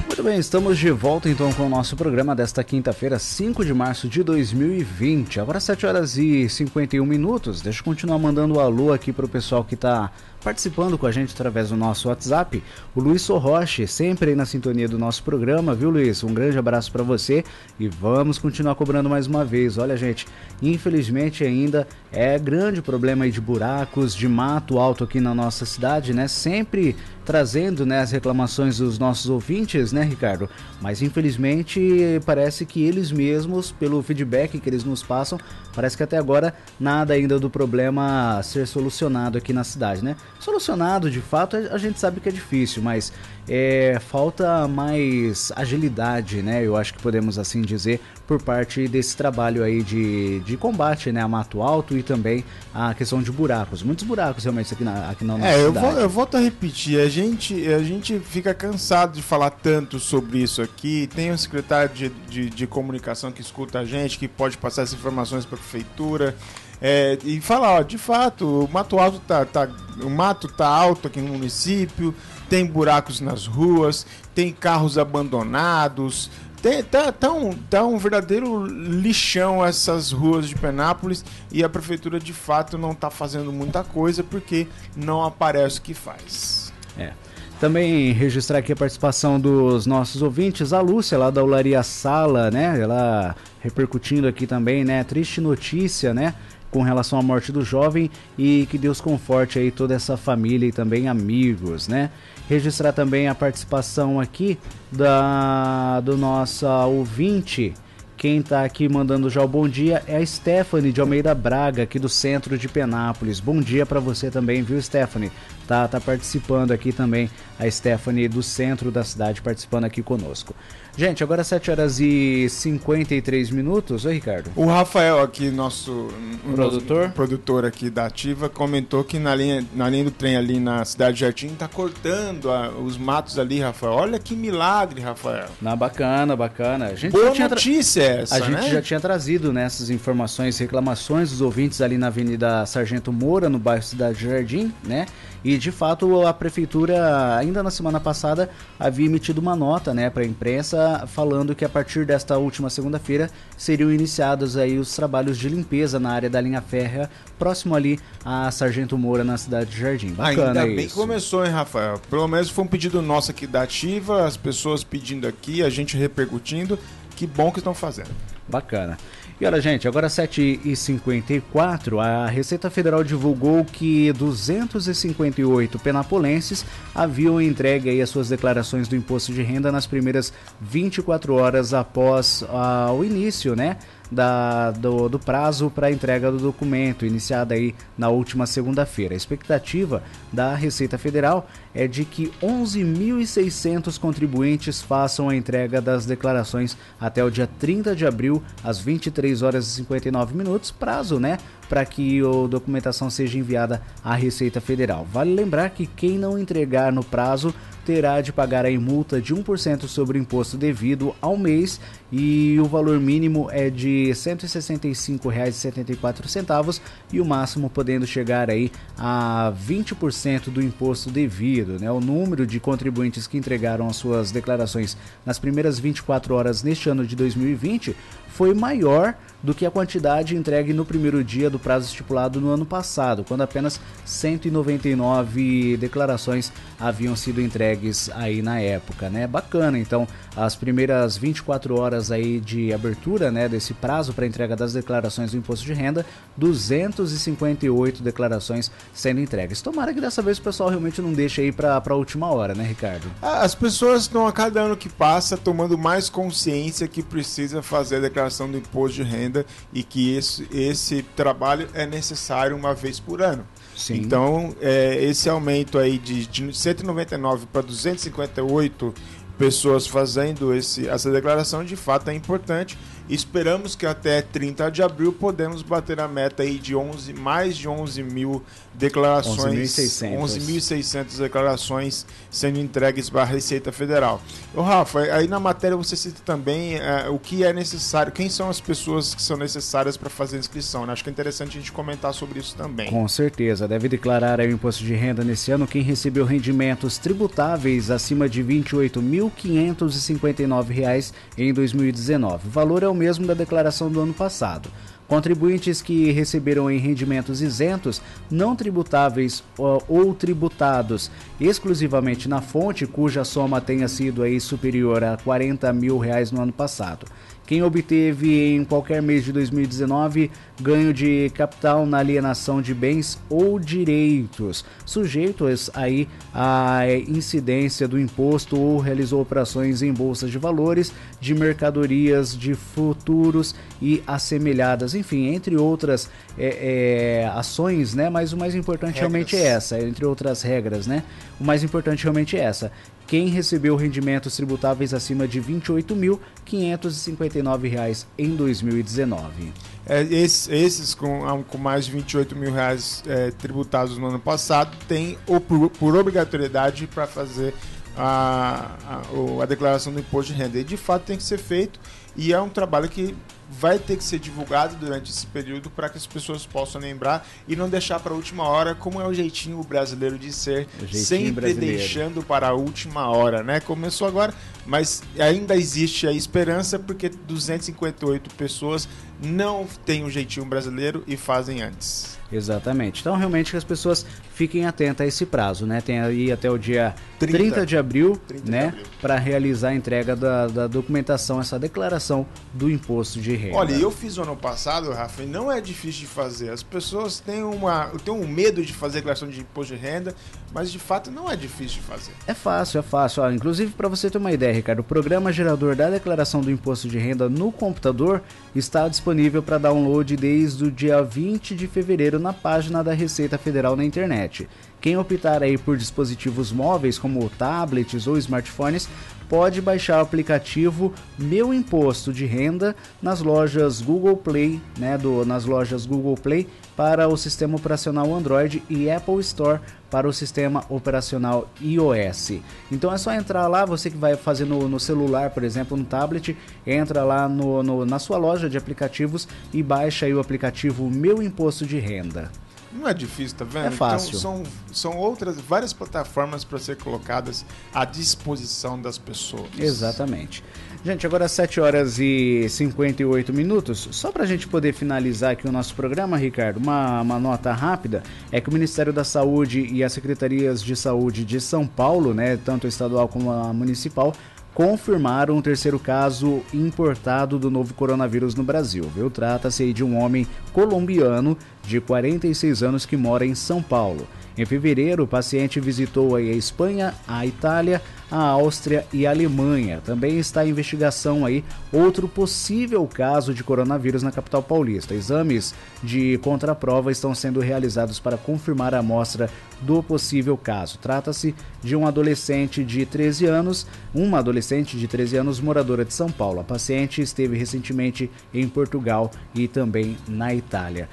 [0.06, 4.10] Muito bem, estamos de volta então com o nosso programa desta quinta-feira, 5 de março
[4.10, 5.40] de 2020.
[5.40, 7.62] Agora 7 horas e 51 minutos.
[7.62, 10.12] Deixa eu continuar mandando um alô aqui para o pessoal que está
[10.44, 12.64] participando com a gente através do nosso WhatsApp,
[12.96, 16.24] o Luiz Sorroche, sempre aí na sintonia do nosso programa, viu Luiz?
[16.24, 17.44] Um grande abraço para você
[17.80, 19.78] e vamos continuar cobrando mais uma vez.
[19.78, 20.26] Olha, gente,
[20.62, 26.14] infelizmente ainda é grande problema aí de buracos, de mato alto aqui na nossa cidade,
[26.14, 26.28] né?
[26.28, 30.50] Sempre trazendo né, as reclamações dos nossos ouvintes, né, Ricardo?
[30.82, 35.40] Mas infelizmente parece que eles mesmos, pelo feedback que eles nos passam,
[35.76, 40.16] parece que até agora nada ainda do problema ser solucionado aqui na cidade, né?
[40.40, 43.12] Solucionado, de fato, a gente sabe que é difícil, mas
[43.48, 46.66] é, falta mais agilidade, né?
[46.66, 51.20] Eu acho que podemos assim dizer, por parte desse trabalho aí de, de combate né,
[51.20, 53.82] a mato alto e também a questão de buracos.
[53.82, 55.86] Muitos buracos realmente aqui na, aqui na nossa é, eu cidade.
[55.86, 60.38] Vou, eu volto a repetir, a gente, a gente fica cansado de falar tanto sobre
[60.38, 61.10] isso aqui.
[61.14, 64.94] Tem um secretário de, de, de comunicação que escuta a gente, que pode passar essas
[64.94, 66.36] informações para a prefeitura.
[66.82, 69.68] É, e falar, ó, de fato, o mato alto tá, tá,
[70.02, 72.16] o mato tá alto aqui no município,
[72.50, 79.66] tem buracos nas ruas, tem carros abandonados, tem, tá, tá, um, tá um verdadeiro lixão
[79.66, 84.68] essas ruas de Penápolis e a prefeitura de fato não está fazendo muita coisa porque
[84.96, 86.74] não aparece o que faz.
[86.98, 87.12] É.
[87.60, 92.80] Também registrar aqui a participação dos nossos ouvintes, a Lúcia lá da Olaria Sala, né?
[92.80, 95.04] Ela repercutindo aqui também, né?
[95.04, 96.36] Triste notícia, né?
[96.72, 100.72] Com relação à morte do jovem e que Deus conforte aí toda essa família e
[100.72, 102.10] também amigos, né?
[102.48, 104.58] Registrar também a participação aqui
[104.92, 107.74] da do nosso ouvinte.
[108.20, 111.98] Quem está aqui mandando já o bom dia é a Stephanie de Almeida Braga, aqui
[111.98, 113.40] do centro de Penápolis.
[113.40, 115.32] Bom dia para você também, viu, Stephanie?
[115.66, 120.54] Tá, tá participando aqui também a Stephanie do centro da cidade participando aqui conosco.
[120.98, 124.04] Gente, agora 7 horas e 53 minutos.
[124.04, 124.52] Oi, Ricardo.
[124.54, 126.10] O Rafael aqui, nosso
[126.54, 130.60] produtor, nosso produtor aqui da Ativa, comentou que na linha, na linha do trem ali
[130.60, 133.94] na Cidade de Jardim tá cortando a, os matos ali, Rafael.
[133.94, 135.48] Olha que milagre, Rafael.
[135.62, 136.88] Na bacana, bacana.
[136.88, 138.70] A gente Boa notícia essa, A gente né?
[138.70, 143.84] já tinha trazido nessas informações, reclamações dos ouvintes ali na Avenida Sargento Moura, no bairro
[143.84, 145.06] Cidade Jardim, né?
[145.44, 150.24] E de fato a prefeitura, ainda na semana passada, havia emitido uma nota, né, para
[150.24, 155.48] a imprensa falando que a partir desta última segunda-feira seriam iniciados aí os trabalhos de
[155.48, 160.12] limpeza na área da linha férrea, próximo ali a Sargento Moura, na cidade de Jardim.
[160.12, 160.96] Bacana Ainda bem isso.
[160.96, 162.00] que começou, hein, Rafael?
[162.10, 165.96] Pelo menos foi um pedido nosso aqui da Ativa, as pessoas pedindo aqui, a gente
[165.96, 166.78] repercutindo.
[167.20, 168.12] Que bom que estão fazendo.
[168.48, 168.98] Bacana.
[169.42, 176.66] E olha, gente, agora 7h54, a Receita Federal divulgou que 258 penapolenses
[176.96, 182.94] haviam entregue as suas declarações do imposto de renda nas primeiras 24 horas após ah,
[182.94, 183.76] o início, né?
[184.12, 189.14] Da, do, do prazo para entrega do documento, iniciada aí na última segunda-feira.
[189.14, 190.02] A expectativa
[190.34, 197.30] da Receita Federal é de que 11.600 contribuintes façam a entrega das declarações até o
[197.30, 201.38] dia 30 de abril, às 23 horas e 59 minutos, prazo, né,
[201.68, 205.06] para que a documentação seja enviada à Receita Federal.
[205.12, 207.54] Vale lembrar que quem não entregar no prazo
[207.90, 211.82] terá de pagar a multa de 1% sobre o imposto devido ao mês
[212.12, 216.82] e o valor mínimo é de R$ 165,74
[217.12, 221.80] e o máximo podendo chegar aí a 20% do imposto devido.
[221.80, 221.92] Né?
[221.92, 227.08] O número de contribuintes que entregaram as suas declarações nas primeiras 24 horas neste ano
[227.08, 227.96] de 2020
[228.28, 232.66] foi maior do que a quantidade entregue no primeiro dia do prazo estipulado no ano
[232.66, 239.28] passado, quando apenas 199 declarações haviam sido entregues aí na época, né?
[239.28, 244.74] Bacana, então, as primeiras 24 horas aí de abertura, né, desse prazo para entrega das
[244.74, 246.06] declarações do imposto de renda,
[246.38, 249.62] 258 declarações sendo entregues.
[249.62, 252.64] Tomara que dessa vez o pessoal realmente não deixe aí para a última hora, né,
[252.66, 253.08] Ricardo?
[253.22, 257.98] Ah, As pessoas estão a cada ano que passa tomando mais consciência que precisa fazer
[257.98, 259.29] a declaração do imposto de renda
[259.74, 263.46] e que esse, esse trabalho é necessário uma vez por ano.
[263.76, 263.96] Sim.
[263.96, 268.94] Então, é, esse aumento aí de, de 199 para 258
[269.38, 272.78] pessoas fazendo esse, essa declaração de fato é importante.
[273.10, 277.68] Esperamos que até 30 de abril podemos bater a meta aí de 11, mais de
[277.68, 278.44] 11 mil
[278.76, 280.20] declarações, 11.600.
[280.20, 284.22] 11.600 declarações sendo entregues para a Receita Federal.
[284.54, 288.48] Ô Rafa, aí na matéria você cita também é, o que é necessário, quem são
[288.48, 290.86] as pessoas que são necessárias para fazer a inscrição.
[290.86, 290.94] Né?
[290.94, 292.92] Acho que é interessante a gente comentar sobre isso também.
[292.92, 297.90] Com certeza, deve declarar aí o imposto de renda nesse ano quem recebeu rendimentos tributáveis
[297.90, 302.48] acima de R$ 28.559 em 2019.
[302.48, 304.70] O valor é o mesmo da declaração do ano passado.
[305.08, 311.10] Contribuintes que receberam em rendimentos isentos, não tributáveis ou tributados
[311.42, 316.54] exclusivamente na fonte, cuja soma tenha sido aí superior a 40 mil reais no ano
[316.54, 317.08] passado.
[317.50, 320.30] Quem obteve em qualquer mês de 2019
[320.62, 328.56] ganho de capital na alienação de bens ou direitos, sujeitos aí à incidência do imposto
[328.56, 335.58] ou realizou operações em bolsas de valores, de mercadorias, de futuros e assemelhadas, enfim, entre
[335.58, 338.12] outras é, é, ações, né?
[338.12, 339.12] Mas o mais importante Regras.
[339.12, 341.02] realmente é essa, entre outras regras, né?
[341.40, 342.72] O mais importante realmente é essa.
[343.10, 349.52] Quem recebeu rendimentos tributáveis acima de R$ 28.559 em 2019.
[349.88, 354.20] É, esses, esses com, ah, com mais de 28 mil reais é, tributados no ano
[354.20, 357.56] passado têm por, por obrigatoriedade para fazer
[357.98, 359.02] a, a,
[359.42, 360.60] a declaração do imposto de renda.
[360.60, 361.80] E de fato tem que ser feito
[362.16, 363.16] e é um trabalho que
[363.50, 367.56] vai ter que ser divulgado durante esse período para que as pessoas possam lembrar e
[367.56, 371.78] não deixar para a última hora, como é o jeitinho brasileiro de ser, sempre brasileiro.
[371.78, 373.60] deixando para a última hora, né?
[373.60, 374.34] Começou agora,
[374.70, 378.88] mas ainda existe a esperança porque 258 pessoas
[379.22, 382.20] não têm o jeitinho brasileiro e fazem antes.
[382.32, 383.02] Exatamente.
[383.02, 385.82] Então, realmente, que as pessoas fiquem atentas a esse prazo, né?
[385.82, 388.76] Tem aí até o dia 30, 30 de abril, 30 de né?
[389.02, 393.58] Para realizar a entrega da, da documentação, essa declaração do imposto de renda.
[393.58, 396.52] Olha, eu fiz o ano passado, Rafa, e não é difícil de fazer.
[396.52, 400.16] As pessoas têm, uma, têm um medo de fazer declaração de imposto de renda,
[400.54, 402.12] mas de fato não é difícil de fazer.
[402.28, 403.24] É fácil, é fácil.
[403.24, 406.90] Ó, inclusive, para você ter uma ideia, Ricardo, o programa gerador da declaração do imposto
[406.90, 408.22] de renda no computador
[408.54, 413.78] está disponível para download desde o dia 20 de fevereiro na página da Receita Federal
[413.78, 414.50] na internet.
[414.82, 418.88] Quem optar aí por dispositivos móveis como tablets ou smartphones
[419.30, 425.46] pode baixar o aplicativo Meu Imposto de renda nas lojas Google Play, né, do, nas
[425.46, 429.60] lojas Google Play para o sistema operacional Android e Apple Store
[429.92, 432.40] para o sistema operacional iOS.
[432.72, 435.84] Então é só entrar lá, você que vai fazer no, no celular, por exemplo, no
[435.84, 440.90] tablet, entra lá no, no, na sua loja de aplicativos e baixa aí o aplicativo
[440.90, 442.32] Meu Imposto de Renda.
[442.72, 443.68] Não é difícil, tá vendo?
[443.68, 444.10] É fácil.
[444.10, 449.50] Então, são, são outras, várias plataformas para ser colocadas à disposição das pessoas.
[449.58, 450.44] Exatamente.
[450.84, 453.90] Gente, agora 7 horas e 58 minutos.
[453.92, 458.02] Só para a gente poder finalizar aqui o nosso programa, Ricardo, uma, uma nota rápida
[458.32, 462.38] é que o Ministério da Saúde e as Secretarias de Saúde de São Paulo, né,
[462.38, 464.14] tanto a estadual como a municipal,
[464.54, 468.90] confirmaram um terceiro caso importado do novo coronavírus no Brasil.
[468.96, 469.10] Viu?
[469.10, 471.38] Trata-se aí de um homem colombiano
[471.70, 474.08] de 46 anos que mora em São Paulo.
[474.36, 479.82] Em fevereiro, o paciente visitou a Espanha, a Itália, a Áustria e a Alemanha.
[479.84, 484.96] Também está em investigação aí outro possível caso de coronavírus na capital paulista.
[484.96, 485.54] Exames
[485.84, 489.30] de contraprova estão sendo realizados para confirmar a amostra
[489.62, 490.80] do possível caso.
[490.80, 496.10] Trata-se de um adolescente de 13 anos, uma adolescente de 13 anos moradora de São
[496.10, 496.40] Paulo.
[496.40, 500.90] A paciente esteve recentemente em Portugal e também na Itália.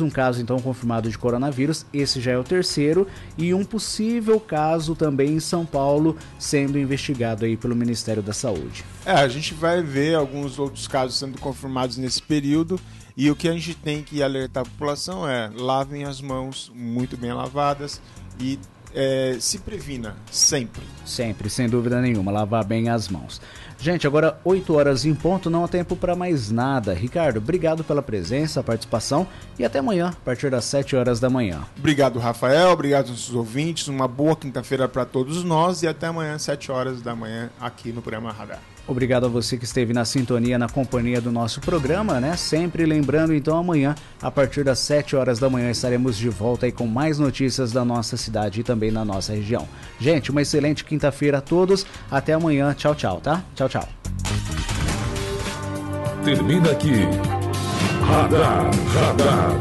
[0.00, 4.40] Mais um caso então confirmado de coronavírus, esse já é o terceiro e um possível
[4.40, 8.82] caso também em São Paulo sendo investigado aí pelo Ministério da Saúde.
[9.04, 12.80] É, a gente vai ver alguns outros casos sendo confirmados nesse período
[13.14, 17.18] e o que a gente tem que alertar a população é lavem as mãos muito
[17.18, 18.00] bem lavadas
[18.40, 18.58] e
[18.94, 20.82] é, se previna sempre.
[21.04, 23.38] Sempre, sem dúvida nenhuma, lavar bem as mãos.
[23.80, 26.92] Gente, agora 8 horas em ponto, não há tempo para mais nada.
[26.92, 29.26] Ricardo, obrigado pela presença, participação
[29.58, 31.62] e até amanhã, a partir das 7 horas da manhã.
[31.78, 36.38] Obrigado, Rafael, obrigado aos nossos ouvintes, uma boa quinta-feira para todos nós e até amanhã,
[36.38, 38.60] 7 horas da manhã, aqui no programa Radar.
[38.90, 42.36] Obrigado a você que esteve na sintonia, na companhia do nosso programa, né?
[42.36, 46.72] Sempre lembrando, então, amanhã, a partir das 7 horas da manhã, estaremos de volta aí
[46.72, 49.68] com mais notícias da nossa cidade e também na nossa região.
[50.00, 51.86] Gente, uma excelente quinta-feira a todos.
[52.10, 52.74] Até amanhã.
[52.74, 53.44] Tchau, tchau, tá?
[53.54, 53.88] Tchau, tchau.
[56.24, 57.04] Termina aqui.
[58.02, 59.56] Radar, radar.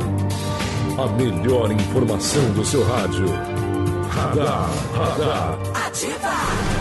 [0.98, 3.28] A melhor informação do seu rádio.
[4.10, 5.60] Radar, radar.
[5.86, 6.79] Ativa!